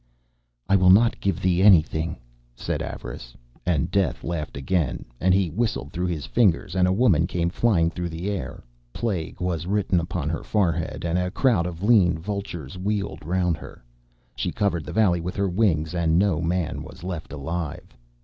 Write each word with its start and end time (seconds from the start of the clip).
'I 0.67 0.77
will 0.77 0.89
not 0.89 1.19
give 1.19 1.39
thee 1.39 1.61
anything,' 1.61 2.17
said 2.55 2.81
Avarice. 2.81 3.37
And 3.67 3.91
Death 3.91 4.23
laughed 4.23 4.57
again, 4.57 5.05
and 5.19 5.31
he 5.31 5.51
whistled 5.51 5.93
through 5.93 6.07
his 6.07 6.25
fingers, 6.25 6.73
and 6.75 6.87
a 6.87 6.91
woman 6.91 7.27
came 7.27 7.51
flying 7.51 7.91
through 7.91 8.09
the 8.09 8.27
air. 8.31 8.63
Plague 8.93 9.39
was 9.39 9.67
written 9.67 9.99
upon 9.99 10.27
her 10.27 10.41
forehead, 10.41 11.05
and 11.05 11.19
a 11.19 11.29
crowd 11.29 11.67
of 11.67 11.83
lean 11.83 12.17
vultures 12.17 12.79
wheeled 12.79 13.23
round 13.23 13.57
her. 13.57 13.83
She 14.35 14.51
covered 14.51 14.85
the 14.85 14.91
valley 14.91 15.21
with 15.21 15.35
her 15.35 15.47
wings, 15.47 15.93
and 15.93 16.17
no 16.17 16.41
man 16.41 16.81
was 16.81 17.03
left 17.03 17.31
alive. 17.31 17.95